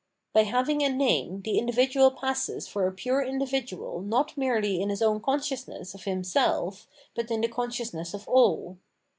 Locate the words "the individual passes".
1.41-2.67